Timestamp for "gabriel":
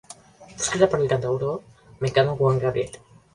2.57-2.89